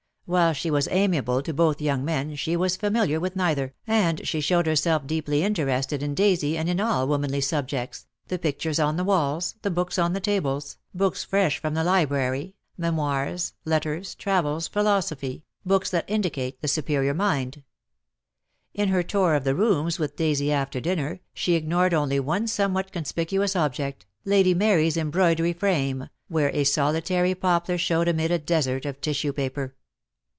[0.27, 3.85] While she was amiable to both young men she was familiar with neither, 1 68
[3.85, 4.19] DEAD LOVE HAS CHAINS.
[4.21, 8.79] and she showed herself deeply interested in Daisy and in all womanly subjects, the pictures
[8.79, 14.15] on the walls, the books on the tables, books fresh from the library, memoirs, letters,
[14.15, 17.63] travels, philosophy, books that indicate the superior mind.
[18.73, 22.93] In her tour of the rooms with Daisy after dinner, she ignored only one somewhat
[22.93, 29.01] conspicuous object, Lady Mary's embroidery frame, where a solitary poplar showed amid a desert of
[29.01, 29.75] tissue paper.